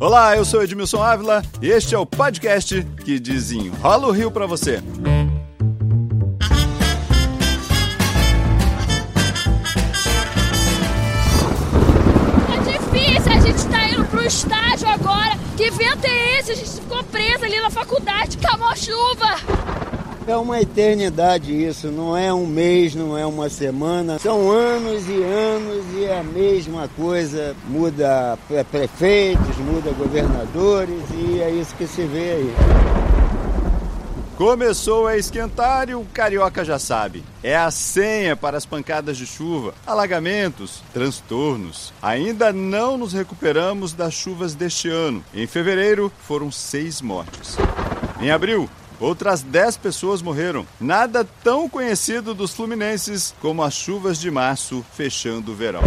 Olá, 0.00 0.36
eu 0.36 0.44
sou 0.44 0.62
Edmilson 0.62 1.00
Ávila 1.00 1.40
e 1.62 1.68
este 1.68 1.94
é 1.94 1.98
o 1.98 2.04
podcast 2.04 2.82
que 3.04 3.20
desenrola 3.20 4.08
o 4.08 4.10
Rio 4.10 4.30
para 4.30 4.44
você. 4.44 4.82
É 12.48 12.58
difícil, 12.72 13.32
a 13.32 13.40
gente 13.40 13.66
tá 13.68 13.88
indo 13.88 14.04
pro 14.06 14.22
estágio 14.24 14.88
agora. 14.88 15.38
Que 15.56 15.70
vento 15.70 16.04
é 16.04 16.40
esse? 16.40 16.50
A 16.50 16.54
gente 16.56 16.70
ficou 16.70 17.04
presa 17.04 17.46
ali 17.46 17.60
na 17.60 17.70
faculdade, 17.70 18.36
com 18.36 18.64
a 18.64 18.74
chuva. 18.74 19.89
É 20.26 20.36
uma 20.36 20.60
eternidade 20.60 21.52
isso, 21.52 21.88
não 21.88 22.16
é 22.16 22.32
um 22.32 22.46
mês, 22.46 22.94
não 22.94 23.16
é 23.16 23.24
uma 23.26 23.48
semana. 23.48 24.18
São 24.18 24.50
anos 24.50 25.08
e 25.08 25.22
anos 25.22 25.84
e 25.94 26.04
é 26.04 26.18
a 26.18 26.22
mesma 26.22 26.88
coisa. 26.96 27.56
Muda 27.68 28.38
prefeitos, 28.70 29.56
muda 29.58 29.90
governadores 29.92 31.02
e 31.14 31.40
é 31.40 31.50
isso 31.50 31.74
que 31.74 31.86
se 31.86 32.02
vê 32.02 32.32
aí. 32.32 32.54
Começou 34.36 35.06
a 35.06 35.18
esquentar 35.18 35.90
e 35.90 35.94
o 35.94 36.02
carioca 36.14 36.64
já 36.64 36.78
sabe. 36.78 37.22
É 37.42 37.54
a 37.54 37.70
senha 37.70 38.34
para 38.34 38.56
as 38.56 38.64
pancadas 38.64 39.18
de 39.18 39.26
chuva, 39.26 39.74
alagamentos, 39.86 40.82
transtornos. 40.94 41.92
Ainda 42.00 42.50
não 42.50 42.96
nos 42.96 43.12
recuperamos 43.12 43.92
das 43.92 44.14
chuvas 44.14 44.54
deste 44.54 44.88
ano. 44.88 45.22
Em 45.34 45.46
fevereiro 45.46 46.10
foram 46.26 46.50
seis 46.50 47.02
mortes. 47.02 47.58
Em 48.18 48.30
abril, 48.30 48.66
Outras 49.00 49.42
10 49.42 49.78
pessoas 49.78 50.20
morreram. 50.20 50.66
Nada 50.78 51.26
tão 51.42 51.68
conhecido 51.68 52.34
dos 52.34 52.52
fluminenses 52.52 53.34
como 53.40 53.62
as 53.62 53.72
chuvas 53.72 54.20
de 54.20 54.30
março 54.30 54.84
fechando 54.94 55.52
o 55.52 55.54
verão. 55.54 55.82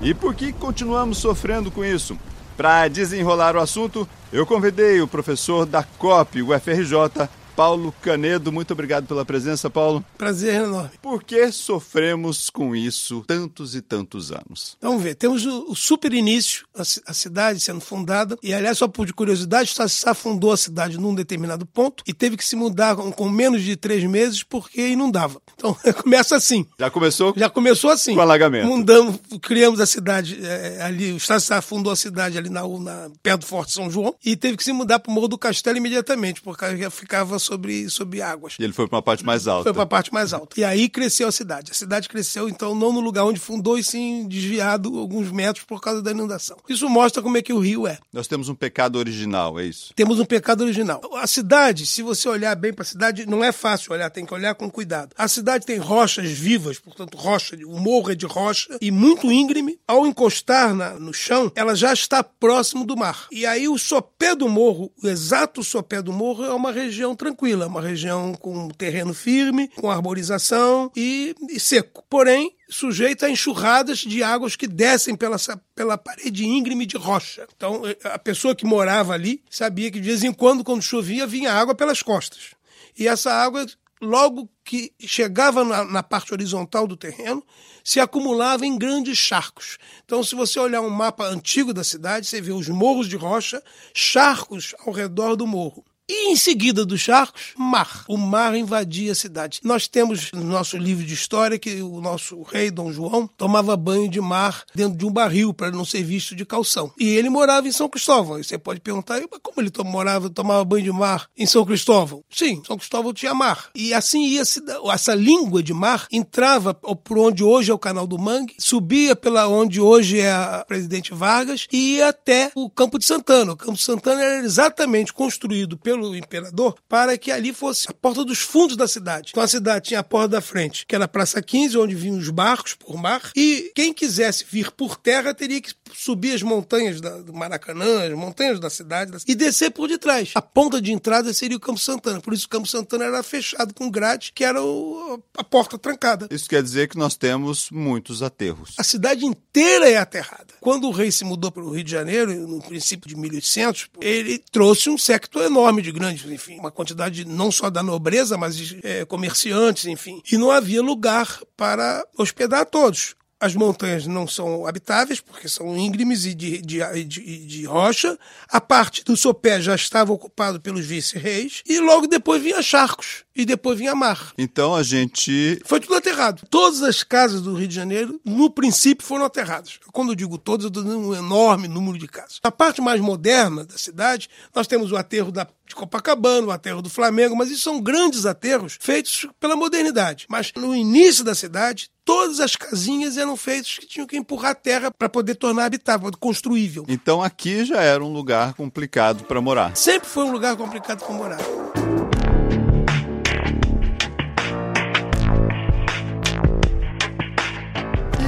E 0.00 0.14
por 0.14 0.34
que 0.34 0.52
continuamos 0.52 1.18
sofrendo 1.18 1.70
com 1.70 1.84
isso? 1.84 2.18
Para 2.56 2.88
desenrolar 2.88 3.54
o 3.54 3.60
assunto, 3.60 4.08
eu 4.32 4.46
convidei 4.46 5.00
o 5.02 5.06
professor 5.06 5.66
da 5.66 5.82
COP, 5.82 6.42
o 6.42 6.58
FRJ, 6.58 7.28
Paulo 7.56 7.94
Canedo. 8.00 8.52
Muito 8.52 8.72
obrigado 8.72 9.06
pela 9.06 9.24
presença, 9.24 9.68
Paulo. 9.68 10.04
Prazer 10.16 10.54
enorme. 10.62 10.90
Por 11.02 11.22
que 11.22 11.50
sofremos 11.52 12.50
com 12.50 12.74
isso 12.74 13.24
tantos 13.26 13.74
e 13.74 13.82
tantos 13.82 14.32
anos? 14.32 14.76
Vamos 14.80 15.02
ver. 15.02 15.14
Temos 15.14 15.44
o, 15.44 15.70
o 15.70 15.76
super 15.76 16.12
início, 16.12 16.66
a, 16.74 16.82
a, 16.82 17.12
cidade 17.12 17.60
sendo 17.60 17.80
fundada. 17.80 18.38
E, 18.42 18.54
aliás, 18.54 18.78
só 18.78 18.88
por 18.88 19.10
curiosidade, 19.12 19.74
Sassá 19.74 20.14
fundou 20.14 20.52
a 20.52 20.56
cidade 20.56 20.98
num 20.98 21.14
determinado 21.14 21.66
ponto 21.66 22.02
e 22.06 22.14
teve 22.14 22.36
que 22.36 22.44
se 22.44 22.56
mudar 22.56 22.96
com, 22.96 23.10
com 23.12 23.28
menos 23.28 23.62
de 23.62 23.76
três 23.76 24.04
meses 24.04 24.42
porque 24.42 24.88
inundava. 24.88 25.40
Então, 25.54 25.76
começa 26.02 26.36
assim. 26.36 26.66
Já 26.78 26.90
começou? 26.90 27.34
Já 27.36 27.50
começou 27.50 27.90
assim. 27.90 28.14
Com 28.14 28.20
alagamento. 28.20 28.66
Mudamos, 28.66 29.18
criamos 29.42 29.80
a 29.80 29.86
cidade 29.86 30.38
é, 30.42 30.82
ali. 30.82 31.12
O 31.12 31.20
Sassá 31.20 31.60
fundou 31.60 31.92
a 31.92 31.96
cidade 31.96 32.38
ali 32.38 32.48
na, 32.48 32.62
na, 32.66 33.10
perto 33.22 33.40
do 33.40 33.46
Forte 33.46 33.72
São 33.72 33.90
João 33.90 34.14
e 34.24 34.36
teve 34.36 34.56
que 34.56 34.64
se 34.64 34.72
mudar 34.72 35.00
para 35.00 35.10
o 35.10 35.14
Morro 35.14 35.28
do 35.28 35.38
Castelo 35.38 35.76
imediatamente, 35.76 36.40
porque 36.40 36.76
já 36.76 36.90
ficava 36.90 37.38
sobre, 37.40 37.88
sobre 37.88 38.22
águas. 38.22 38.56
E 38.58 38.62
ele 38.62 38.72
foi 38.72 38.86
para 38.86 38.96
uma 38.96 39.02
parte 39.02 39.24
mais 39.24 39.46
alta. 39.46 39.64
Foi 39.64 39.72
para 39.72 39.82
a 39.82 39.86
parte 39.86 40.12
mais 40.12 40.32
alta. 40.32 40.58
E 40.58 40.64
aí 40.64 40.88
cresceu 40.88 41.28
a 41.28 41.32
cidade. 41.32 41.70
A 41.70 41.74
cidade 41.74 42.08
cresceu, 42.08 42.48
então, 42.48 42.74
não 42.74 42.92
no 42.92 43.00
lugar 43.00 43.24
onde 43.24 43.40
fundou, 43.40 43.78
e 43.78 43.84
sim 43.84 44.26
desviado 44.28 44.98
alguns 44.98 45.30
metros 45.30 45.64
por 45.64 45.80
causa 45.80 46.02
da 46.02 46.10
inundação. 46.10 46.56
Isso 46.68 46.88
mostra 46.88 47.22
como 47.22 47.36
é 47.36 47.42
que 47.42 47.52
o 47.52 47.58
rio 47.58 47.86
é. 47.86 47.98
Nós 48.12 48.26
temos 48.26 48.48
um 48.48 48.54
pecado 48.54 48.96
original, 48.96 49.58
é 49.58 49.64
isso? 49.64 49.92
Temos 49.94 50.20
um 50.20 50.24
pecado 50.24 50.62
original. 50.62 51.00
A 51.16 51.26
cidade, 51.26 51.86
se 51.86 52.02
você 52.02 52.28
olhar 52.28 52.54
bem 52.54 52.72
para 52.72 52.82
a 52.82 52.86
cidade, 52.86 53.26
não 53.26 53.42
é 53.42 53.52
fácil 53.52 53.92
olhar, 53.92 54.10
tem 54.10 54.24
que 54.24 54.34
olhar 54.34 54.54
com 54.54 54.70
cuidado. 54.70 55.14
A 55.16 55.28
cidade 55.28 55.66
tem 55.66 55.78
rochas 55.78 56.30
vivas, 56.30 56.78
portanto, 56.78 57.16
rocha, 57.16 57.56
o 57.66 57.78
morro 57.80 58.12
é 58.12 58.14
de 58.14 58.26
rocha 58.26 58.76
e 58.80 58.90
muito 58.90 59.30
íngreme. 59.30 59.78
Ao 59.86 60.06
encostar 60.06 60.74
na, 60.74 60.94
no 60.94 61.12
chão, 61.12 61.50
ela 61.54 61.74
já 61.74 61.92
está 61.92 62.22
próximo 62.22 62.84
do 62.84 62.96
mar. 62.96 63.26
E 63.30 63.46
aí 63.46 63.68
o 63.68 63.78
sopé 63.78 64.34
do 64.34 64.48
morro, 64.48 64.92
o 65.02 65.08
exato 65.08 65.62
sopé 65.62 66.02
do 66.02 66.12
morro, 66.12 66.44
é 66.44 66.54
uma 66.54 66.72
região 66.72 67.14
tranquila, 67.14 67.29
uma 67.66 67.80
região 67.80 68.34
com 68.34 68.68
terreno 68.68 69.14
firme, 69.14 69.68
com 69.76 69.90
arborização 69.90 70.90
e, 70.96 71.34
e 71.48 71.58
seco. 71.58 72.04
Porém, 72.08 72.54
sujeita 72.68 73.26
a 73.26 73.30
enxurradas 73.30 73.98
de 73.98 74.22
águas 74.22 74.56
que 74.56 74.66
descem 74.66 75.14
pela, 75.16 75.36
pela 75.74 75.98
parede 75.98 76.46
íngreme 76.46 76.86
de 76.86 76.96
rocha. 76.96 77.46
Então, 77.56 77.82
a 78.04 78.18
pessoa 78.18 78.54
que 78.54 78.64
morava 78.64 79.12
ali 79.12 79.42
sabia 79.50 79.90
que 79.90 80.00
de 80.00 80.06
vez 80.06 80.24
em 80.24 80.32
quando, 80.32 80.64
quando 80.64 80.82
chovia, 80.82 81.26
vinha 81.26 81.52
água 81.52 81.74
pelas 81.74 82.02
costas. 82.02 82.54
E 82.98 83.06
essa 83.06 83.32
água, 83.32 83.66
logo 84.00 84.48
que 84.64 84.92
chegava 85.00 85.64
na, 85.64 85.84
na 85.84 86.02
parte 86.02 86.32
horizontal 86.32 86.86
do 86.86 86.96
terreno, 86.96 87.44
se 87.82 88.00
acumulava 88.00 88.66
em 88.66 88.76
grandes 88.76 89.18
charcos. 89.18 89.78
Então, 90.04 90.22
se 90.22 90.34
você 90.34 90.58
olhar 90.58 90.80
um 90.80 90.90
mapa 90.90 91.24
antigo 91.26 91.72
da 91.72 91.84
cidade, 91.84 92.26
você 92.26 92.40
vê 92.40 92.52
os 92.52 92.68
morros 92.68 93.08
de 93.08 93.16
rocha, 93.16 93.62
charcos 93.94 94.74
ao 94.86 94.92
redor 94.92 95.36
do 95.36 95.46
morro. 95.46 95.84
E 96.12 96.32
em 96.32 96.34
seguida 96.34 96.84
dos 96.84 97.00
charcos, 97.00 97.52
mar. 97.56 98.04
O 98.08 98.16
mar 98.16 98.56
invadia 98.56 99.12
a 99.12 99.14
cidade. 99.14 99.60
Nós 99.62 99.86
temos 99.86 100.32
no 100.32 100.42
nosso 100.42 100.76
livro 100.76 101.06
de 101.06 101.14
história 101.14 101.56
que 101.56 101.80
o 101.80 102.00
nosso 102.00 102.42
rei 102.42 102.68
Dom 102.68 102.92
João 102.92 103.28
tomava 103.36 103.76
banho 103.76 104.08
de 104.08 104.20
mar 104.20 104.64
dentro 104.74 104.98
de 104.98 105.06
um 105.06 105.12
barril 105.12 105.54
para 105.54 105.70
não 105.70 105.84
ser 105.84 106.02
visto 106.02 106.34
de 106.34 106.44
calção. 106.44 106.92
E 106.98 107.06
ele 107.10 107.30
morava 107.30 107.68
em 107.68 107.72
São 107.72 107.88
Cristóvão. 107.88 108.40
E 108.40 108.42
você 108.42 108.58
pode 108.58 108.80
perguntar, 108.80 109.20
como 109.40 109.60
ele 109.60 109.70
morava, 109.84 110.28
tomava 110.28 110.64
banho 110.64 110.82
de 110.82 110.90
mar 110.90 111.28
em 111.38 111.46
São 111.46 111.64
Cristóvão? 111.64 112.24
Sim, 112.28 112.60
São 112.66 112.76
Cristóvão 112.76 113.12
tinha 113.12 113.32
mar. 113.32 113.70
E 113.72 113.94
assim 113.94 114.26
ia 114.26 114.42
essa 114.42 115.14
língua 115.14 115.62
de 115.62 115.72
mar 115.72 116.08
entrava 116.10 116.74
por 116.74 117.18
onde 117.18 117.44
hoje 117.44 117.70
é 117.70 117.74
o 117.74 117.78
Canal 117.78 118.08
do 118.08 118.18
Mangue, 118.18 118.56
subia 118.58 119.14
pela 119.14 119.46
onde 119.46 119.80
hoje 119.80 120.18
é 120.18 120.32
a 120.32 120.64
Presidente 120.66 121.14
Vargas 121.14 121.68
e 121.72 121.98
ia 121.98 122.08
até 122.08 122.50
o 122.56 122.68
Campo 122.68 122.98
de 122.98 123.04
Santana. 123.04 123.52
O 123.52 123.56
Campo 123.56 123.74
de 123.74 123.82
Santana 123.82 124.20
era 124.20 124.44
exatamente 124.44 125.12
construído 125.12 125.78
pelo 125.78 125.99
pelo 126.00 126.16
imperador 126.16 126.74
para 126.88 127.16
que 127.18 127.30
ali 127.30 127.52
fosse 127.52 127.88
a 127.88 127.94
porta 127.94 128.24
dos 128.24 128.40
fundos 128.40 128.76
da 128.76 128.88
cidade. 128.88 129.30
Então 129.30 129.42
a 129.42 129.48
cidade 129.48 129.88
tinha 129.88 130.00
a 130.00 130.04
porta 130.04 130.28
da 130.28 130.40
frente, 130.40 130.86
que 130.86 130.94
era 130.94 131.04
a 131.04 131.08
Praça 131.08 131.42
15, 131.42 131.78
onde 131.78 131.94
vinham 131.94 132.18
os 132.18 132.28
barcos 132.30 132.74
por 132.74 132.96
mar, 132.96 133.30
e 133.36 133.70
quem 133.74 133.92
quisesse 133.92 134.44
vir 134.48 134.70
por 134.70 134.96
terra 134.96 135.34
teria 135.34 135.60
que 135.60 135.74
subir 135.94 136.34
as 136.34 136.42
montanhas 136.42 137.00
da, 137.00 137.18
do 137.18 137.32
Maracanã, 137.32 138.04
as 138.06 138.12
montanhas 138.14 138.58
da 138.58 138.70
cidade, 138.70 139.12
e 139.26 139.34
descer 139.34 139.70
por 139.70 139.88
detrás. 139.88 140.32
A 140.34 140.42
ponta 140.42 140.80
de 140.80 140.92
entrada 140.92 141.32
seria 141.34 141.56
o 141.56 141.60
Campo 141.60 141.78
Santana, 141.78 142.20
por 142.20 142.32
isso 142.32 142.46
o 142.46 142.48
Campo 142.48 142.66
Santana 142.66 143.04
era 143.04 143.22
fechado 143.22 143.74
com 143.74 143.90
grade, 143.90 144.32
que 144.34 144.44
era 144.44 144.62
o, 144.62 145.22
a 145.36 145.44
porta 145.44 145.78
trancada. 145.78 146.28
Isso 146.30 146.48
quer 146.48 146.62
dizer 146.62 146.88
que 146.88 146.96
nós 146.96 147.14
temos 147.14 147.70
muitos 147.70 148.22
aterros. 148.22 148.74
A 148.78 148.84
cidade 148.84 149.26
inteira 149.26 149.88
é 149.88 149.96
aterrada. 149.96 150.54
Quando 150.60 150.86
o 150.88 150.90
rei 150.90 151.10
se 151.12 151.24
mudou 151.24 151.50
para 151.50 151.62
o 151.62 151.70
Rio 151.70 151.84
de 151.84 151.90
Janeiro, 151.90 152.32
no 152.46 152.62
princípio 152.62 153.08
de 153.08 153.16
1800, 153.16 153.88
ele 154.00 154.42
trouxe 154.50 154.88
um 154.88 154.96
secto 154.96 155.40
enorme 155.40 155.82
de 155.82 155.90
de 155.90 155.98
grandes, 155.98 156.30
enfim, 156.30 156.58
uma 156.58 156.70
quantidade 156.70 157.24
não 157.24 157.50
só 157.50 157.68
da 157.68 157.82
nobreza, 157.82 158.38
mas 158.38 158.56
de 158.56 158.80
é, 158.82 159.04
comerciantes, 159.04 159.86
enfim. 159.86 160.22
E 160.30 160.38
não 160.38 160.50
havia 160.50 160.80
lugar 160.80 161.40
para 161.56 162.06
hospedar 162.16 162.64
todos. 162.64 163.16
As 163.40 163.54
montanhas 163.54 164.06
não 164.06 164.28
são 164.28 164.66
habitáveis, 164.66 165.18
porque 165.18 165.48
são 165.48 165.76
íngremes 165.76 166.26
e 166.26 166.34
de, 166.34 166.60
de, 166.60 167.04
de, 167.04 167.46
de 167.46 167.64
rocha. 167.64 168.18
A 168.48 168.60
parte 168.60 169.02
do 169.02 169.16
sopé 169.16 169.60
já 169.62 169.74
estava 169.74 170.12
ocupada 170.12 170.60
pelos 170.60 170.84
vice-reis. 170.84 171.62
E 171.66 171.80
logo 171.80 172.06
depois 172.06 172.42
vinha 172.42 172.60
charcos. 172.60 173.24
E 173.34 173.46
depois 173.46 173.78
vinha 173.78 173.94
mar. 173.94 174.34
Então 174.36 174.74
a 174.74 174.82
gente. 174.82 175.58
Foi 175.64 175.80
tudo 175.80 175.94
aterrado. 175.94 176.42
Todas 176.50 176.82
as 176.82 177.02
casas 177.02 177.40
do 177.40 177.54
Rio 177.54 177.68
de 177.68 177.74
Janeiro, 177.74 178.20
no 178.24 178.50
princípio, 178.50 179.06
foram 179.06 179.24
aterradas. 179.24 179.78
Quando 179.90 180.12
eu 180.12 180.14
digo 180.14 180.36
todas, 180.36 180.64
eu 180.64 180.68
estou 180.68 180.82
dando 180.82 180.98
um 180.98 181.14
enorme 181.14 181.66
número 181.66 181.96
de 181.96 182.06
casas. 182.06 182.38
Na 182.44 182.50
parte 182.50 182.82
mais 182.82 183.00
moderna 183.00 183.64
da 183.64 183.78
cidade, 183.78 184.28
nós 184.54 184.66
temos 184.66 184.92
o 184.92 184.96
aterro 184.96 185.32
da 185.32 185.46
de 185.70 185.74
Copacabana, 185.76 186.48
o 186.48 186.50
aterro 186.50 186.82
do 186.82 186.90
Flamengo, 186.90 187.36
mas 187.36 187.50
isso 187.50 187.62
são 187.62 187.80
grandes 187.80 188.26
aterros 188.26 188.76
feitos 188.80 189.26
pela 189.38 189.54
modernidade. 189.54 190.26
Mas 190.28 190.52
no 190.56 190.74
início 190.74 191.24
da 191.24 191.34
cidade, 191.34 191.88
todas 192.10 192.40
as 192.40 192.56
casinhas 192.56 193.16
eram 193.16 193.36
feitas 193.36 193.78
que 193.78 193.86
tinham 193.86 194.04
que 194.04 194.16
empurrar 194.16 194.52
terra 194.56 194.90
para 194.90 195.08
poder 195.08 195.36
tornar 195.36 195.66
habitável, 195.66 196.10
construível. 196.18 196.84
Então 196.88 197.22
aqui 197.22 197.64
já 197.64 197.80
era 197.80 198.02
um 198.02 198.12
lugar 198.12 198.52
complicado 198.54 199.22
para 199.22 199.40
morar. 199.40 199.76
Sempre 199.76 200.08
foi 200.08 200.24
um 200.24 200.32
lugar 200.32 200.56
complicado 200.56 201.04
para 201.04 201.14
morar. 201.14 201.38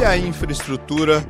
E 0.00 0.04
a 0.04 0.16
infraestrutura 0.16 1.26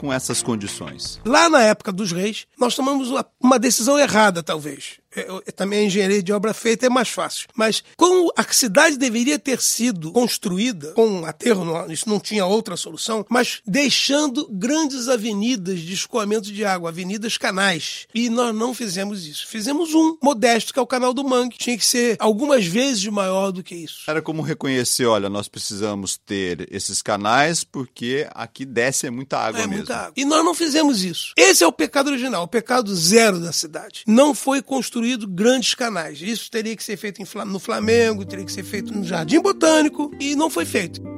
com 0.00 0.12
essas 0.12 0.42
condições? 0.42 1.20
Lá 1.24 1.48
na 1.48 1.62
época 1.62 1.92
dos 1.92 2.10
reis, 2.10 2.48
nós 2.58 2.74
tomamos 2.74 3.12
uma 3.40 3.60
decisão 3.60 3.96
errada, 3.96 4.42
talvez. 4.42 5.01
É, 5.14 5.52
também 5.52 5.80
a 5.80 5.84
engenharia 5.84 6.22
de 6.22 6.32
obra 6.32 6.54
feita 6.54 6.86
é 6.86 6.88
mais 6.88 7.08
fácil. 7.08 7.46
Mas 7.54 7.84
como 7.96 8.32
a 8.36 8.42
cidade 8.52 8.96
deveria 8.96 9.38
ter 9.38 9.60
sido 9.60 10.12
construída 10.12 10.92
com 10.92 11.06
um 11.06 11.24
aterro, 11.26 11.64
não, 11.64 11.90
isso 11.90 12.08
não 12.08 12.18
tinha 12.18 12.46
outra 12.46 12.76
solução, 12.76 13.24
mas 13.28 13.60
deixando 13.66 14.48
grandes 14.50 15.08
avenidas 15.08 15.80
de 15.80 15.92
escoamento 15.92 16.52
de 16.52 16.64
água, 16.64 16.90
avenidas 16.90 17.36
canais. 17.36 18.06
E 18.14 18.28
nós 18.28 18.54
não 18.54 18.74
fizemos 18.74 19.26
isso. 19.26 19.46
Fizemos 19.46 19.94
um 19.94 20.16
modesto, 20.22 20.72
que 20.72 20.78
é 20.78 20.82
o 20.82 20.86
canal 20.86 21.12
do 21.12 21.24
Mangue. 21.24 21.58
Tinha 21.58 21.76
que 21.76 21.84
ser 21.84 22.16
algumas 22.18 22.64
vezes 22.66 23.04
maior 23.06 23.50
do 23.50 23.62
que 23.62 23.74
isso. 23.74 24.02
Era 24.08 24.22
como 24.22 24.42
reconhecer, 24.42 25.06
olha, 25.06 25.28
nós 25.28 25.48
precisamos 25.48 26.16
ter 26.16 26.68
esses 26.72 27.02
canais 27.02 27.64
porque 27.64 28.26
aqui 28.32 28.64
desce 28.64 29.10
muita 29.10 29.38
água 29.38 29.60
é, 29.60 29.66
mesmo. 29.66 29.76
Muita 29.76 29.96
água. 29.96 30.12
E 30.16 30.24
nós 30.24 30.44
não 30.44 30.54
fizemos 30.54 31.04
isso. 31.04 31.32
Esse 31.36 31.64
é 31.64 31.66
o 31.66 31.72
pecado 31.72 32.08
original, 32.08 32.44
o 32.44 32.48
pecado 32.48 32.94
zero 32.94 33.38
da 33.38 33.52
cidade. 33.52 34.04
Não 34.06 34.34
foi 34.34 34.62
construído 34.62 35.01
grandes 35.28 35.74
canais. 35.74 36.20
Isso 36.22 36.50
teria 36.50 36.76
que 36.76 36.82
ser 36.82 36.96
feito 36.96 37.22
no 37.46 37.58
Flamengo, 37.58 38.24
teria 38.24 38.44
que 38.44 38.52
ser 38.52 38.64
feito 38.64 38.92
no 38.92 39.04
Jardim 39.04 39.40
Botânico 39.40 40.10
e 40.20 40.34
não 40.34 40.48
foi 40.48 40.64
feito. 40.64 41.11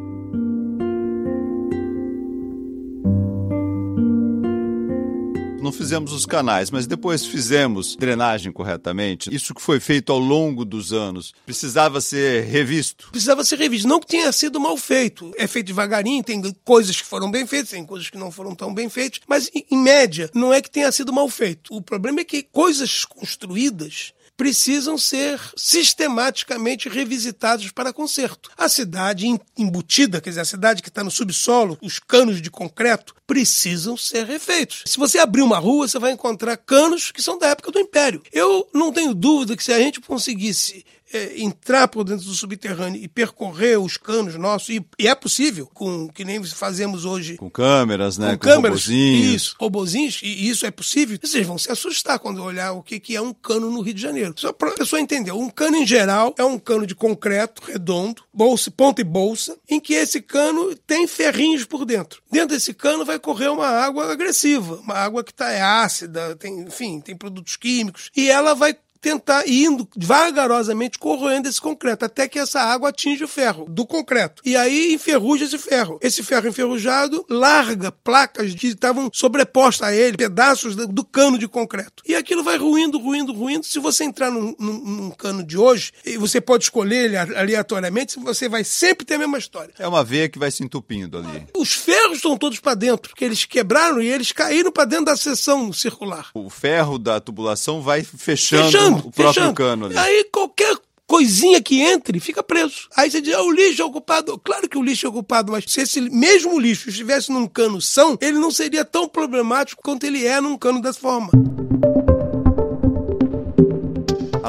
Fizemos 5.74 6.12
os 6.12 6.24
canais, 6.24 6.70
mas 6.70 6.86
depois 6.86 7.26
fizemos 7.26 7.96
drenagem 7.96 8.52
corretamente. 8.52 9.34
Isso 9.34 9.54
que 9.54 9.60
foi 9.60 9.80
feito 9.80 10.12
ao 10.12 10.18
longo 10.18 10.64
dos 10.64 10.92
anos 10.92 11.32
precisava 11.44 12.00
ser 12.00 12.44
revisto. 12.44 13.08
Precisava 13.10 13.44
ser 13.44 13.58
revisto. 13.58 13.88
Não 13.88 14.00
que 14.00 14.06
tenha 14.06 14.30
sido 14.32 14.60
mal 14.60 14.76
feito. 14.76 15.32
É 15.36 15.46
feito 15.46 15.66
devagarinho, 15.66 16.22
tem 16.22 16.40
coisas 16.64 17.00
que 17.00 17.06
foram 17.06 17.30
bem 17.30 17.46
feitas, 17.46 17.70
tem 17.70 17.84
coisas 17.84 18.08
que 18.08 18.18
não 18.18 18.30
foram 18.30 18.54
tão 18.54 18.72
bem 18.72 18.88
feitas, 18.88 19.20
mas 19.26 19.50
em 19.54 19.76
média, 19.76 20.30
não 20.34 20.52
é 20.52 20.62
que 20.62 20.70
tenha 20.70 20.90
sido 20.92 21.12
mal 21.12 21.28
feito. 21.28 21.74
O 21.74 21.82
problema 21.82 22.20
é 22.20 22.24
que 22.24 22.42
coisas 22.42 23.04
construídas 23.04 24.12
precisam 24.36 24.98
ser 24.98 25.40
sistematicamente 25.56 26.88
revisitados 26.88 27.70
para 27.70 27.92
conserto. 27.92 28.50
A 28.56 28.69
cidade 28.69 29.26
embutida, 29.56 30.20
quer 30.20 30.31
dizer, 30.31 30.40
a 30.40 30.44
cidade 30.44 30.82
que 30.82 30.88
está 30.88 31.04
no 31.04 31.10
subsolo, 31.10 31.78
os 31.81 31.98
canos 31.98 32.42
de 32.42 32.50
concreto, 32.50 33.14
precisam 33.26 33.96
ser 33.96 34.26
refeitos. 34.26 34.82
Se 34.86 34.98
você 34.98 35.19
abrir 35.19 35.42
uma 35.42 35.58
rua, 35.58 35.88
você 35.88 35.98
vai 35.98 36.12
encontrar 36.12 36.56
canos 36.56 37.10
que 37.10 37.22
são 37.22 37.38
da 37.38 37.48
época 37.48 37.70
do 37.70 37.78
Império. 37.78 38.22
Eu 38.32 38.69
não 38.75 38.92
tenho 38.92 39.14
dúvida 39.14 39.56
que 39.56 39.64
se 39.64 39.72
a 39.72 39.78
gente 39.78 40.00
conseguisse 40.00 40.84
é, 41.16 41.40
entrar 41.40 41.88
por 41.88 42.05
dentro 42.05 42.26
do 42.26 42.34
subterrâneo 42.34 43.00
e 43.02 43.08
percorrer 43.08 43.78
os 43.78 43.96
canos 43.96 44.34
nossos, 44.37 44.70
e, 44.70 44.84
e, 44.99 45.08
é 45.08 45.14
possível, 45.14 45.69
com 45.72 46.08
que 46.08 46.25
nem 46.25 46.43
fazemos 46.44 47.05
hoje. 47.05 47.37
Com 47.37 47.50
câmeras, 47.50 48.19
né? 48.19 48.32
Com, 48.32 48.38
com 48.38 48.49
câmeras, 48.49 48.81
robozinhos. 48.81 49.34
Isso, 49.34 49.56
robozinhos, 49.58 50.20
e 50.22 50.49
isso 50.49 50.66
é 50.66 50.70
possível. 50.70 51.19
Vocês 51.22 51.46
vão 51.46 51.58
se 51.58 51.70
assustar 51.70 52.19
quando 52.19 52.43
olhar 52.43 52.72
o 52.72 52.82
que, 52.82 52.99
que 52.99 53.16
é 53.16 53.20
um 53.20 53.32
cano 53.32 53.70
no 53.70 53.81
Rio 53.81 53.94
de 53.94 54.02
Janeiro. 54.02 54.34
Só 54.37 54.52
para 54.52 54.70
a 54.70 54.75
pessoa 54.75 55.00
entender, 55.00 55.32
um 55.32 55.49
cano 55.49 55.76
em 55.76 55.87
geral 55.87 56.34
é 56.38 56.44
um 56.44 56.58
cano 56.58 56.87
de 56.87 56.94
concreto 56.94 57.62
redondo, 57.64 58.22
bolsa, 58.32 58.70
ponta 58.70 59.00
e 59.00 59.05
bolsa, 59.05 59.56
em 59.69 59.81
que 59.81 59.94
esse 59.94 60.20
cano 60.20 60.75
tem 60.87 61.06
ferrinhos 61.06 61.64
por 61.64 61.84
dentro. 61.84 62.22
Dentro 62.31 62.56
desse 62.56 62.75
cano 62.75 63.05
vai 63.05 63.19
correr 63.19 63.49
uma 63.49 63.69
água 63.69 64.12
agressiva, 64.12 64.76
uma 64.76 64.94
água 64.94 65.22
que 65.22 65.31
está 65.31 65.50
é 65.50 65.60
ácida, 65.60 66.34
tem, 66.37 66.60
enfim, 66.60 67.00
tem 67.00 67.17
produtos 67.17 67.56
químicos, 67.56 68.10
e 68.17 68.28
ela 68.28 68.55
vai 68.55 68.76
tentar 69.04 69.46
indo 69.46 69.86
vagarosamente 69.94 70.98
corroendo 70.98 71.46
esse 71.46 71.60
concreto, 71.60 72.06
até 72.06 72.26
que 72.26 72.38
essa 72.38 72.58
água 72.58 72.88
atinge 72.88 73.22
o 73.22 73.28
ferro 73.28 73.66
do 73.68 73.86
concreto. 73.86 74.40
E 74.46 74.56
aí 74.56 74.94
enferruja 74.94 75.44
esse 75.44 75.58
ferro. 75.58 75.98
Esse 76.00 76.22
ferro 76.22 76.48
enferrujado 76.48 77.26
larga 77.28 77.92
placas 77.92 78.54
que 78.54 78.68
estavam 78.68 79.10
sobrepostas 79.12 79.88
a 79.88 79.94
ele, 79.94 80.16
pedaços 80.16 80.74
do 80.74 81.04
cano 81.04 81.36
de 81.36 81.46
concreto. 81.46 82.02
E 82.06 82.14
aquilo 82.14 82.42
vai 82.42 82.56
ruindo, 82.56 82.98
ruindo, 82.98 83.34
ruindo. 83.34 83.66
Se 83.66 83.78
você 83.78 84.04
entrar 84.04 84.30
num, 84.30 84.54
num, 84.58 84.78
num 84.78 85.10
cano 85.10 85.44
de 85.44 85.58
hoje, 85.58 85.92
e 86.02 86.16
você 86.16 86.40
pode 86.40 86.64
escolher 86.64 87.04
ele 87.04 87.16
aleatoriamente, 87.18 88.18
você 88.18 88.48
vai 88.48 88.64
sempre 88.64 89.04
ter 89.04 89.16
a 89.16 89.18
mesma 89.18 89.36
história. 89.36 89.74
É 89.78 89.86
uma 89.86 90.02
veia 90.02 90.30
que 90.30 90.38
vai 90.38 90.50
se 90.50 90.64
entupindo 90.64 91.18
ali. 91.18 91.46
Os 91.54 91.74
ferros 91.74 92.16
estão 92.16 92.38
todos 92.38 92.58
para 92.58 92.74
dentro, 92.74 93.10
porque 93.10 93.24
eles 93.24 93.44
quebraram 93.44 94.00
e 94.00 94.06
eles 94.06 94.32
caíram 94.32 94.72
para 94.72 94.86
dentro 94.86 95.06
da 95.06 95.16
seção 95.16 95.70
circular. 95.74 96.30
O 96.32 96.48
ferro 96.48 96.98
da 96.98 97.20
tubulação 97.20 97.82
vai 97.82 98.02
fechando, 98.02 98.64
fechando 98.64 98.94
o 98.96 99.11
próprio 99.11 99.29
fechando. 99.29 99.55
cano 99.55 99.87
ali. 99.87 99.99
Aí 99.99 100.25
qualquer 100.32 100.76
coisinha 101.06 101.61
que 101.62 101.81
entre 101.81 102.19
fica 102.19 102.43
preso. 102.43 102.88
Aí 102.96 103.11
você 103.11 103.20
diz, 103.20 103.35
ah, 103.35 103.43
o 103.43 103.50
lixo 103.50 103.82
é 103.82 103.85
ocupado. 103.85 104.38
Claro 104.38 104.69
que 104.69 104.79
o 104.79 104.82
lixo 104.82 105.06
é 105.06 105.08
ocupado, 105.08 105.52
mas 105.52 105.64
se 105.69 105.81
esse 105.81 106.00
mesmo 106.00 106.58
lixo 106.58 106.88
estivesse 106.88 107.31
num 107.31 107.46
cano 107.46 107.81
são, 107.81 108.19
ele 108.20 108.38
não 108.38 108.50
seria 108.50 108.85
tão 108.85 109.08
problemático 109.08 109.82
quanto 109.82 110.05
ele 110.05 110.26
é 110.26 110.41
num 110.41 110.56
cano 110.56 110.81
dessa 110.81 111.00
forma. 111.00 111.31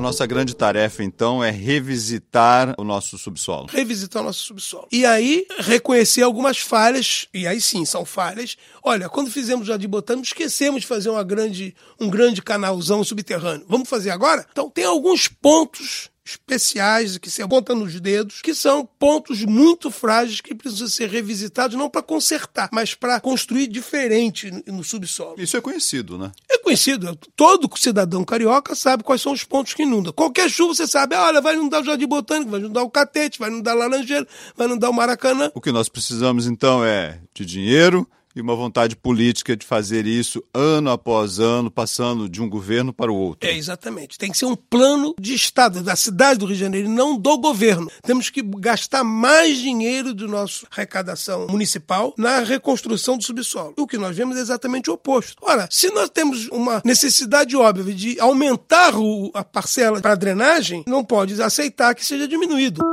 Nossa 0.06 0.28
grande 0.28 0.56
tarefa, 0.56 1.04
então, 1.04 1.44
é 1.44 1.50
revisitar 1.50 2.76
o 2.78 2.84
nosso 2.84 3.18
subsolo. 3.18 3.66
Revisitar 3.72 4.22
o 4.22 4.26
nosso 4.28 4.46
subsolo. 4.46 4.88
E 4.92 5.04
aí, 5.04 5.48
reconhecer 5.58 6.22
algumas 6.22 6.60
falhas, 6.60 7.28
e 7.34 7.48
aí 7.48 7.60
sim, 7.60 7.84
são 7.86 8.06
falhas. 8.06 8.56
Olha, 8.84 9.10
quando 9.10 9.32
fizemos 9.32 9.64
o 9.64 9.68
Jardim 9.68 9.88
Botânico, 9.88 10.28
esquecemos 10.28 10.82
de 10.82 10.88
fazer 10.88 11.10
uma 11.10 11.24
grande, 11.24 11.76
um 12.00 12.08
grande 12.08 12.44
canalzão 12.44 13.04
subterrâneo. 13.04 13.66
Vamos 13.68 13.90
fazer 13.90 14.12
agora? 14.12 14.46
Então, 14.52 14.70
tem 14.70 14.86
alguns 14.86 15.28
pontos 15.28 16.12
especiais 16.26 17.18
que 17.20 17.30
se 17.30 17.44
apontam 17.44 17.76
nos 17.76 18.00
dedos, 18.00 18.42
que 18.42 18.56
são 18.56 18.84
pontos 18.84 19.44
muito 19.44 19.92
frágeis 19.92 20.42
que 20.42 20.56
precisam 20.56 20.88
ser 20.88 21.08
revisitados, 21.08 21.78
não 21.78 21.90
para 21.90 22.02
consertar, 22.02 22.68
mas 22.72 22.96
para 22.96 23.20
construir 23.20 23.68
diferente 23.68 24.52
no 24.66 24.84
subsolo. 24.84 25.36
Isso 25.38 25.56
é 25.56 25.62
conhecido, 25.62 26.18
né? 26.18 26.32
Conhecido. 26.66 27.16
Todo 27.36 27.70
cidadão 27.78 28.26
carioca 28.26 28.74
sabe 28.74 29.04
quais 29.04 29.22
são 29.22 29.34
os 29.34 29.44
pontos 29.44 29.76
que 29.76 29.84
inundam. 29.84 30.12
Qualquer 30.12 30.50
chuva 30.50 30.74
você 30.74 30.88
sabe, 30.88 31.16
olha, 31.16 31.40
vai 31.40 31.54
inundar 31.54 31.80
o 31.80 31.86
Jardim 31.86 32.08
Botânico, 32.08 32.50
vai 32.50 32.60
inundar 32.60 32.84
o 32.84 32.90
Catete, 32.90 33.38
vai 33.38 33.52
inundar 33.52 33.76
o 33.76 33.78
Laranjeira, 33.78 34.28
vai 34.58 34.66
inundar 34.66 34.90
o 34.90 34.94
Maracanã. 34.94 35.52
O 35.54 35.62
que 35.62 35.72
nós 35.72 35.88
precisamos, 35.88 36.48
então, 36.48 36.84
é 36.84 37.20
de 37.36 37.46
dinheiro, 37.46 38.10
e 38.36 38.42
uma 38.42 38.56
vontade 38.56 38.96
política 38.96 39.56
de 39.56 39.66
fazer 39.66 40.06
isso 40.06 40.44
ano 40.54 40.92
após 40.92 41.40
ano, 41.40 41.72
passando 41.72 42.28
de 42.28 42.42
um 42.42 42.50
governo 42.50 42.92
para 42.92 43.12
o 43.12 43.16
outro. 43.16 43.50
É, 43.50 43.56
exatamente. 43.56 44.18
Tem 44.18 44.32
que 44.32 44.38
ser 44.38 44.46
um 44.46 44.56
plano 44.56 45.16
de 45.20 45.34
Estado, 45.34 45.82
da 45.82 45.96
cidade 45.96 46.40
do 46.40 46.46
Rio 46.46 46.56
de 46.56 46.62
Janeiro, 46.62 46.90
não 46.90 47.18
do 47.18 47.38
governo. 47.38 47.90
Temos 48.04 48.30
que 48.30 48.42
gastar 48.42 49.04
mais 49.04 49.58
dinheiro 49.58 50.14
do 50.14 50.28
nosso 50.28 50.68
arrecadação 50.70 51.48
municipal 51.48 52.14
na 52.18 52.40
reconstrução 52.40 53.18
do 53.18 53.24
subsolo. 53.24 53.74
O 53.78 53.88
que 53.88 53.98
nós 53.98 54.16
vemos 54.16 54.38
é 54.38 54.42
exatamente 54.42 54.90
o 54.90 54.94
oposto. 54.94 55.38
Ora, 55.42 55.68
se 55.72 55.90
nós 55.92 56.10
temos 56.10 56.48
uma 56.50 56.82
necessidade 56.84 57.56
óbvia 57.56 57.94
de 57.94 58.20
aumentar 58.20 58.96
o, 58.96 59.32
a 59.34 59.44
parcela 59.44 60.02
para 60.02 60.16
drenagem, 60.16 60.84
não 60.88 61.04
pode 61.04 61.42
aceitar 61.42 61.96
que 61.96 62.06
seja 62.06 62.28
diminuído. 62.28 62.84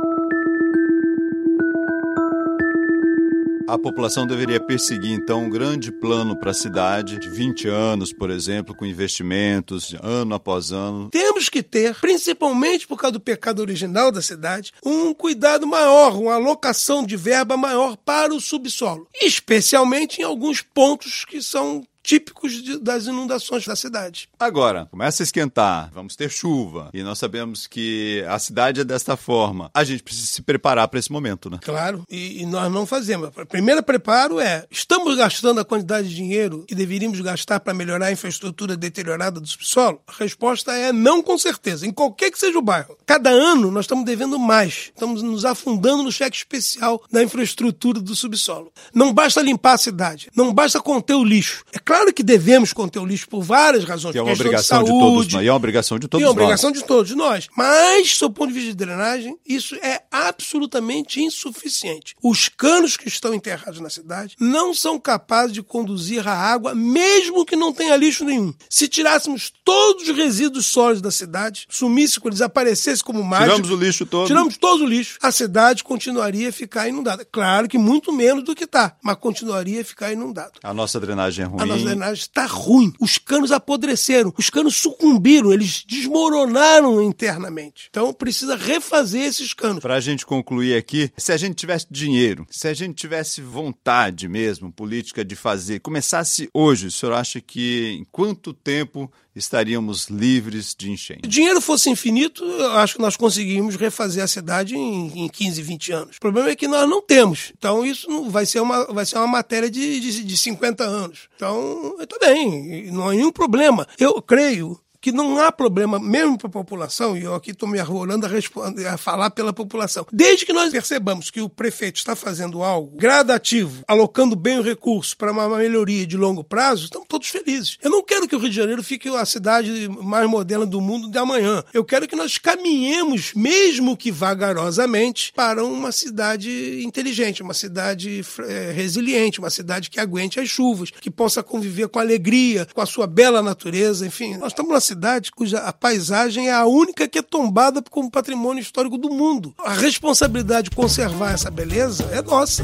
A 3.67 3.77
população 3.77 4.27
deveria 4.27 4.59
perseguir, 4.59 5.11
então, 5.11 5.45
um 5.45 5.49
grande 5.49 5.89
plano 5.89 6.35
para 6.37 6.51
a 6.51 6.53
cidade, 6.53 7.17
de 7.17 7.29
20 7.29 7.67
anos, 7.69 8.11
por 8.11 8.29
exemplo, 8.29 8.75
com 8.75 8.85
investimentos, 8.85 9.95
ano 10.01 10.35
após 10.35 10.71
ano. 10.71 11.09
Temos 11.09 11.47
que 11.47 11.63
ter, 11.63 11.95
principalmente 11.95 12.85
por 12.85 12.97
causa 12.97 13.13
do 13.13 13.19
pecado 13.21 13.59
original 13.59 14.11
da 14.11 14.21
cidade, 14.21 14.73
um 14.85 15.13
cuidado 15.13 15.65
maior, 15.65 16.19
uma 16.19 16.33
alocação 16.33 17.05
de 17.05 17.15
verba 17.15 17.55
maior 17.55 17.95
para 17.95 18.33
o 18.33 18.41
subsolo, 18.41 19.07
especialmente 19.21 20.19
em 20.19 20.25
alguns 20.25 20.61
pontos 20.61 21.23
que 21.23 21.41
são 21.41 21.85
típicos 22.03 22.61
de, 22.61 22.77
das 22.77 23.05
inundações 23.05 23.65
da 23.65 23.75
cidade. 23.75 24.29
Agora, 24.37 24.87
começa 24.91 25.23
a 25.23 25.25
esquentar, 25.25 25.89
vamos 25.93 26.15
ter 26.15 26.29
chuva, 26.29 26.89
e 26.93 27.01
nós 27.01 27.17
sabemos 27.17 27.65
que 27.65 28.23
a 28.27 28.37
cidade 28.37 28.81
é 28.81 28.83
desta 28.83 29.15
forma. 29.15 29.71
A 29.73 29.83
gente 29.83 30.03
precisa 30.03 30.27
se 30.27 30.41
preparar 30.41 30.87
para 30.89 30.99
esse 30.99 31.11
momento, 31.11 31.49
né? 31.49 31.59
Claro, 31.61 32.03
e, 32.09 32.41
e 32.41 32.45
nós 32.45 32.71
não 32.71 32.85
fazemos. 32.85 33.29
O 33.29 33.45
primeiro 33.45 33.81
preparo 33.81 34.39
é: 34.39 34.65
estamos 34.69 35.15
gastando 35.15 35.61
a 35.61 35.65
quantidade 35.65 36.09
de 36.09 36.15
dinheiro 36.15 36.65
que 36.67 36.75
deveríamos 36.75 37.19
gastar 37.21 37.61
para 37.61 37.73
melhorar 37.73 38.07
a 38.07 38.11
infraestrutura 38.11 38.75
deteriorada 38.75 39.39
do 39.39 39.47
subsolo? 39.47 40.01
A 40.05 40.11
resposta 40.11 40.73
é 40.73 40.91
não, 40.91 41.23
com 41.23 41.37
certeza, 41.37 41.87
em 41.87 41.91
qualquer 41.91 42.29
que 42.31 42.37
seja 42.37 42.59
o 42.59 42.61
bairro. 42.61 42.97
Cada 43.05 43.29
ano 43.29 43.71
nós 43.71 43.85
estamos 43.85 44.03
devendo 44.03 44.37
mais, 44.37 44.91
estamos 44.93 45.23
nos 45.23 45.45
afundando 45.45 46.03
no 46.03 46.11
cheque 46.11 46.35
especial 46.35 47.01
da 47.09 47.23
infraestrutura 47.23 48.01
do 48.01 48.15
subsolo. 48.15 48.71
Não 48.93 49.13
basta 49.13 49.41
limpar 49.41 49.73
a 49.73 49.77
cidade, 49.77 50.29
não 50.35 50.53
basta 50.53 50.81
conter 50.81 51.13
o 51.13 51.23
lixo. 51.23 51.63
É 51.71 51.79
claro 51.79 51.92
Claro 51.93 52.11
que 52.11 52.23
devemos 52.23 52.73
conter 52.73 52.97
o 52.97 53.05
lixo 53.05 53.29
por 53.29 53.43
várias 53.43 53.83
razões. 53.83 54.13
Que 54.13 54.17
é 54.17 54.21
uma 54.23 54.33
obrigação 54.33 54.81
de, 54.81 54.89
saúde, 54.89 54.93
de 54.93 54.99
todos 54.99 55.33
nós. 55.33 55.43
E 55.43 55.47
é 55.47 55.51
uma 55.51 55.57
obrigação 55.57 55.99
de 55.99 56.07
todos 56.07 56.23
nós. 56.23 56.23
É 56.23 56.25
uma 56.25 56.31
obrigação 56.31 56.69
nós. 56.71 56.79
de 56.79 56.85
todos 56.87 57.15
nós. 57.15 57.47
Mas, 57.55 58.17
do 58.17 58.31
ponto 58.31 58.47
de 58.47 58.53
vista 58.55 58.69
de 58.71 58.75
drenagem, 58.75 59.37
isso 59.47 59.75
é 59.75 60.01
absolutamente 60.11 61.21
insuficiente. 61.21 62.15
Os 62.19 62.49
canos 62.49 62.97
que 62.97 63.07
estão 63.07 63.31
enterrados 63.31 63.79
na 63.79 63.91
cidade 63.91 64.35
não 64.39 64.73
são 64.73 64.99
capazes 64.99 65.53
de 65.53 65.61
conduzir 65.61 66.27
a 66.27 66.33
água, 66.33 66.73
mesmo 66.73 67.45
que 67.45 67.55
não 67.55 67.71
tenha 67.71 67.95
lixo 67.95 68.25
nenhum. 68.25 68.51
Se 68.67 68.87
tirássemos 68.87 69.53
todos 69.63 70.09
os 70.09 70.17
resíduos 70.17 70.65
sólidos 70.65 71.01
da 71.03 71.11
cidade, 71.11 71.67
sumisse, 71.69 72.19
desaparecesse 72.19 73.03
como 73.03 73.23
mágica... 73.23 73.51
Tiramos 73.51 73.69
o 73.69 73.75
lixo 73.75 74.05
todo. 74.07 74.25
Tiramos 74.25 74.57
todo 74.57 74.83
o 74.83 74.87
lixo. 74.87 75.19
A 75.21 75.31
cidade 75.31 75.83
continuaria 75.83 76.49
a 76.49 76.51
ficar 76.51 76.89
inundada. 76.89 77.23
Claro 77.23 77.67
que 77.67 77.77
muito 77.77 78.11
menos 78.11 78.43
do 78.43 78.55
que 78.55 78.63
está, 78.63 78.95
mas 78.99 79.15
continuaria 79.17 79.81
a 79.81 79.85
ficar 79.85 80.11
inundada. 80.11 80.53
A 80.63 80.73
nossa 80.73 80.99
drenagem 80.99 81.45
é 81.45 81.47
ruim 81.47 81.82
da 81.83 81.89
drenagem 81.91 82.21
está 82.21 82.45
ruim. 82.45 82.93
Os 82.99 83.17
canos 83.17 83.51
apodreceram, 83.51 84.33
os 84.37 84.49
canos 84.49 84.75
sucumbiram, 84.75 85.51
eles 85.51 85.83
desmoronaram 85.87 87.01
internamente. 87.01 87.87
Então 87.89 88.13
precisa 88.13 88.55
refazer 88.55 89.23
esses 89.23 89.53
canos. 89.53 89.81
Para 89.81 89.95
a 89.95 89.99
gente 89.99 90.25
concluir 90.25 90.75
aqui, 90.75 91.11
se 91.17 91.31
a 91.31 91.37
gente 91.37 91.55
tivesse 91.55 91.87
dinheiro, 91.89 92.45
se 92.49 92.67
a 92.67 92.73
gente 92.73 92.95
tivesse 92.95 93.41
vontade 93.41 94.27
mesmo, 94.27 94.71
política 94.71 95.23
de 95.23 95.35
fazer, 95.35 95.79
começasse 95.79 96.49
hoje, 96.53 96.87
o 96.87 96.91
senhor 96.91 97.13
acha 97.13 97.39
que 97.41 97.97
em 97.99 98.05
quanto 98.11 98.53
tempo 98.53 99.11
estaríamos 99.35 100.07
livres 100.07 100.75
de 100.77 100.91
enchente? 100.91 101.21
Se 101.23 101.27
o 101.27 101.29
dinheiro 101.29 101.61
fosse 101.61 101.89
infinito, 101.89 102.43
acho 102.75 102.95
que 102.95 103.01
nós 103.01 103.15
conseguimos 103.15 103.75
refazer 103.75 104.23
a 104.23 104.27
cidade 104.27 104.75
em, 104.75 105.25
em 105.25 105.27
15, 105.27 105.61
20 105.61 105.91
anos. 105.91 106.17
O 106.17 106.19
problema 106.19 106.49
é 106.49 106.55
que 106.55 106.67
nós 106.67 106.89
não 106.89 107.01
temos. 107.01 107.51
Então 107.57 107.85
isso 107.85 108.09
não 108.09 108.29
vai 108.29 108.45
ser 108.45 108.59
uma, 108.59 108.85
vai 108.85 109.05
ser 109.05 109.17
uma 109.17 109.27
matéria 109.27 109.69
de, 109.69 109.99
de, 109.99 110.23
de 110.23 110.37
50 110.37 110.83
anos. 110.83 111.29
Então, 111.35 111.95
está 111.99 112.17
bem, 112.19 112.91
não 112.91 113.09
há 113.09 113.13
nenhum 113.13 113.31
problema. 113.31 113.87
Eu 113.97 114.21
creio 114.21 114.79
que 115.03 115.11
não 115.11 115.37
há 115.37 115.51
problema, 115.51 115.99
mesmo 115.99 116.37
para 116.37 116.47
a 116.47 116.51
população, 116.51 117.17
e 117.17 117.23
eu 117.23 117.35
aqui 117.35 117.51
estou 117.51 117.67
me 117.67 117.77
arrolando 117.77 118.25
a, 118.25 118.93
a 118.93 118.97
falar 118.97 119.31
pela 119.31 119.51
população. 119.51 120.07
Desde 120.13 120.45
que 120.45 120.53
nós 120.53 120.71
percebamos 120.71 121.29
que 121.29 121.41
o 121.41 121.49
prefeito 121.49 121.97
está 121.97 122.15
fazendo 122.15 122.63
algo 122.63 122.95
gradativo, 122.95 123.83
alocando 123.85 124.33
bem 124.33 124.59
o 124.59 124.61
recurso 124.61 125.17
para 125.17 125.33
uma 125.33 125.57
melhoria 125.57 126.07
de 126.07 126.15
longo 126.15 126.41
prazo, 126.41 126.85
estamos 126.85 127.05
todos 127.09 127.27
felizes. 127.27 127.77
Eu 127.81 127.91
não 127.91 128.01
quero 128.01 128.29
que 128.29 128.35
o 128.35 128.39
Rio 128.39 128.49
de 128.49 128.55
Janeiro 128.55 128.81
fique 128.81 129.09
a 129.09 129.25
cidade 129.25 129.89
mais 129.89 130.25
moderna 130.29 130.65
do 130.65 130.79
mundo 130.79 131.11
de 131.11 131.17
amanhã. 131.17 131.65
Eu 131.73 131.83
quero 131.83 132.07
que 132.07 132.15
nós 132.15 132.37
caminhemos, 132.37 133.33
mesmo 133.33 133.97
que 133.97 134.09
vagarosamente, 134.09 135.33
para 135.35 135.65
uma 135.65 135.91
cidade 135.91 136.81
inteligente, 136.81 137.43
uma 137.43 137.53
cidade 137.53 138.25
é, 138.47 138.71
resiliente, 138.71 139.39
uma 139.39 139.49
cidade 139.49 139.89
que 139.89 139.99
aguente 139.99 140.39
as 140.39 140.47
chuvas, 140.47 140.91
que 140.91 141.11
possa 141.11 141.43
conviver 141.43 141.89
com 141.89 141.99
alegria, 141.99 142.65
com 142.73 142.79
a 142.79 142.85
sua 142.85 143.05
bela 143.05 143.41
natureza, 143.41 144.07
enfim. 144.07 144.37
Nós 144.37 144.53
estamos 144.53 144.71
numa 144.71 144.92
cidade 144.93 145.31
cuja 145.31 145.57
a 145.59 145.73
paisagem 145.73 146.49
é 146.49 146.53
a 146.53 146.65
única 146.65 147.07
que 147.07 147.19
é 147.19 147.21
tombada 147.21 147.81
como 147.89 148.11
patrimônio 148.11 148.61
histórico 148.61 148.97
do 148.97 149.09
mundo. 149.09 149.53
A 149.65 149.73
responsabilidade 149.73 150.69
de 150.69 150.75
conservar 150.75 151.33
essa 151.33 151.49
beleza 151.49 152.07
é 152.11 152.21
nossa. 152.21 152.63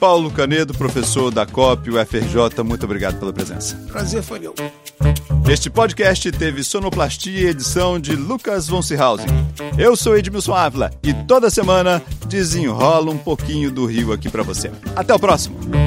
Paulo 0.00 0.32
Canedo, 0.32 0.74
professor 0.74 1.30
da 1.30 1.46
COP 1.46 1.90
UFRJ, 1.90 2.64
muito 2.64 2.84
obrigado 2.84 3.20
pela 3.20 3.32
presença. 3.32 3.76
Prazer 3.86 4.22
foi 4.22 4.40
meu. 4.40 4.52
Este 5.48 5.70
podcast 5.70 6.32
teve 6.32 6.64
sonoplastia 6.64 7.40
e 7.40 7.46
edição 7.46 8.00
de 8.00 8.16
Lucas 8.16 8.66
von 8.66 8.82
Seehausen. 8.82 9.28
Eu 9.78 9.94
sou 9.94 10.16
Edmilson 10.16 10.54
Ávila 10.54 10.90
e 11.04 11.14
toda 11.14 11.50
semana 11.50 12.02
desenrola 12.26 13.12
um 13.12 13.18
pouquinho 13.18 13.70
do 13.70 13.86
Rio 13.86 14.12
aqui 14.12 14.28
para 14.28 14.42
você. 14.42 14.72
Até 14.96 15.14
o 15.14 15.18
próximo! 15.18 15.81